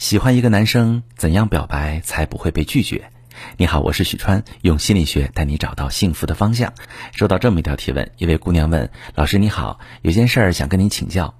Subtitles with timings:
[0.00, 3.10] 喜欢一个男生，怎样表白才不会被拒绝？
[3.58, 6.72] 你好，我是许川，用心理学带你找到幸福的方向。
[7.12, 11.34] 收到这么一条提问，一位姑娘问老师：“你好，有件事儿想跟您请教。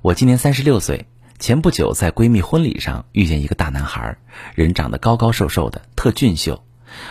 [0.00, 1.06] 我今年三十六岁，
[1.40, 4.16] 前不久在闺蜜婚礼上遇见一个大男孩，
[4.54, 6.64] 人长得高高瘦瘦的，特俊秀。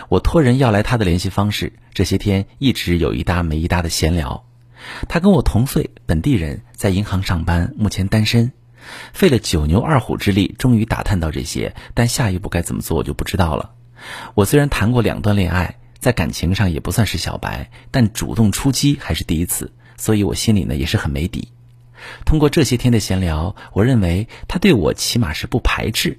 [0.08, 4.46] 我托人要来他的联系方式，这些天一直有一搭没一搭的闲聊。
[5.06, 8.50] 他跟我同岁，本地人，在银行上班，目前单身。”
[9.12, 13.72] 费了九牛二虎之力，终于打探到这些，但下一步该怎么做我就不知道了。
[14.34, 21.48] 我虽然谈过两段恋爱，在感情上也不算是小白，但主动出击还是第一次，所以我心里呢也是很没底。
[22.26, 26.18] 通过这些天的闲聊，我认为他对我起码是不排斥。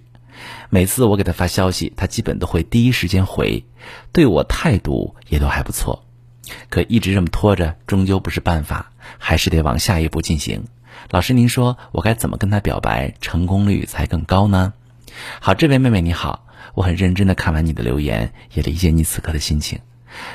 [0.70, 3.66] 每次我给他发消息，他基本都会第一时间回，
[4.12, 6.04] 对我态度也都还不错。
[6.70, 10.66] 可一直这么拖着，终究不是办法，还是得往下一步进行。
[11.10, 14.74] 老师，您说我该怎么跟他表白，成功率才更高呢？
[15.40, 19.80] 好，这位妹妹你好，我很认真的看完你的留言，也理解你此刻的心情。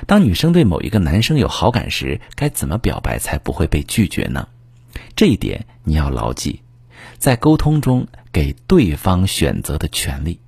[0.06, 4.48] 当女生对某一个男生有好感时，该怎么表白才不会被拒绝呢？
[5.16, 6.62] 这一点你要牢记，
[7.18, 10.40] 在沟通中给对方选择的权利。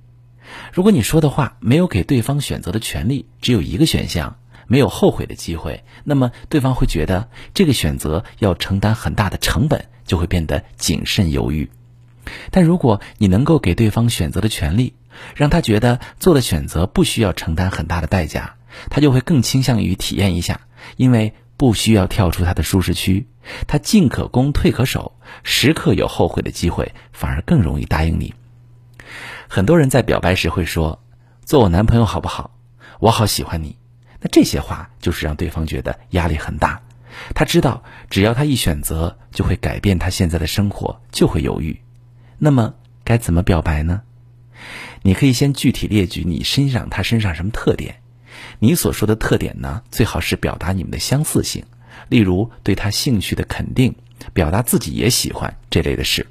[0.71, 4.37] 如果你说的话没有给对方选择的权利，只有一个选项。
[4.65, 11.69] 没有后悔的机会，那么对方会觉得这个选择要承担很大的成本，就会变得谨慎犹豫。
[12.51, 14.93] 但如果你能够给对方选择的权利，
[15.35, 18.55] 让他觉得做的选择不需要承担很大的代价，
[18.89, 20.61] 他就会更倾向于体验一下，
[20.95, 23.27] 因为不需要跳出他的舒适区，
[23.67, 28.33] 他进可攻退可守，时刻有后悔的机会，反而更容易答应你。
[29.47, 31.03] 很多人在表白时会说
[31.45, 32.55] ：“做我男朋友好不好？
[32.99, 33.77] 我好喜欢你。”
[34.19, 36.81] 那这些话就是让对方觉得压力很大，
[37.35, 41.79] 他知道只要他一选择，就会改变他现在的生活，就会犹豫。
[42.37, 44.01] 那么该怎么表白呢？
[45.01, 47.97] 你可以先具体列举你欣赏他身上什么特点，
[48.59, 51.65] 你所说的特点呢，最好是表达你们的相似性，
[52.09, 53.95] 例如对他兴趣的肯定，
[54.33, 56.25] 表达自己也喜欢这类的事。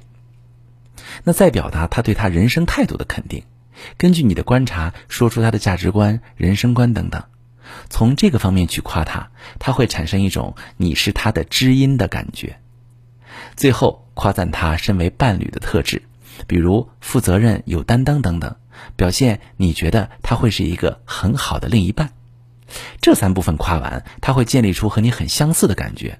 [1.23, 3.43] 那再表达他对他人生态度的肯定，
[3.97, 7.23] 根据你的观察，说出他的价值观、人生观等等。
[7.89, 12.59] 从这个方面去夸他，他会产生一种你是他的知音的感觉。
[13.55, 16.03] 最后夸赞他身为伴侣的特质，
[16.47, 18.55] 比如负责任、有担当等等，
[18.95, 22.11] 表现你觉得他会是一个很好的另一半。
[23.01, 26.19] 这三部分夸完，他会建立出和你很相似的感觉。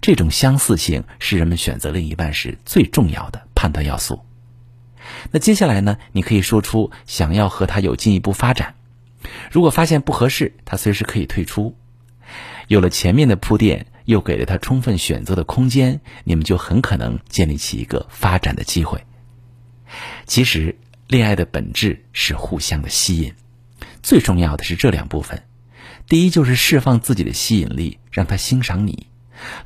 [0.00, 4.20] 这种相似性是人们选择另一半时最重要的判断要素。
[5.30, 5.98] 那接下来呢？
[6.12, 8.74] 你可以说出想要和他有进一步发展。
[9.50, 11.76] 如果发现不合适，他随时可以退出。
[12.68, 19.04] 有了前面的铺垫，又给了他充分选择的空间，你们就很可能建立起一个发展的机会。
[20.26, 23.34] 其实，恋爱的本质是互相的吸引，
[24.02, 25.42] 最重要的是这两部分。
[26.08, 29.06] 第一，就是释放自己的吸引力，让他欣赏你。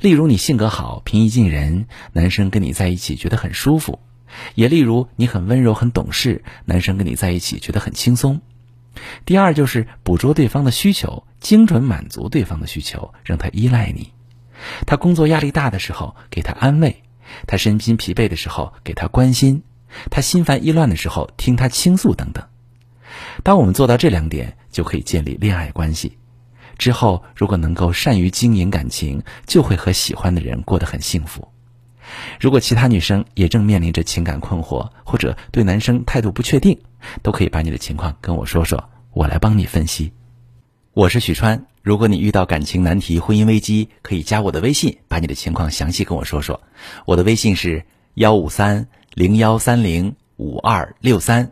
[0.01, 3.99] 例如，你性格好，平易近人，男生跟你在一起觉得很舒服；
[4.55, 8.41] 也例如，你很温柔、很懂事，男生跟你在一起觉得很轻松。
[9.25, 14.11] 第二就是捕捉对方的需求，精准满足对方的需求，让他依赖你。
[14.85, 16.91] 他工作压力大的时候，给他安慰；
[17.45, 19.61] 他身心疲惫的时候，给他关心；
[20.09, 22.43] 他心烦意乱的时候，听他倾诉等等。
[23.43, 26.17] 当我们做到这两点，就可以建立恋爱关系。
[26.77, 31.47] 之后，如果能够善于经营感情，就会和喜欢的人过得很幸福。
[32.39, 36.79] 如果其他女生也正面临着情感困惑，或者对男生态度不确定，
[37.21, 40.11] 都可以把你的情况跟我说说，我来帮你分析。
[40.93, 46.59] 我是许川，如果你遇到感情难题、婚姻危机，可以加我的微信，把你的情况详细跟我说说。
[47.05, 47.85] 我的微信是
[48.15, 51.51] 幺五三零幺三零五二六三，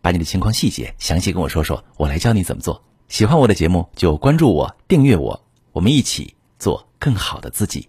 [0.00, 2.84] 把你的情况细节详细跟我说说，我来教你怎么做。
[3.08, 7.88] 喜欢我的节目就关注我、订阅我，我们一起做更好的自己。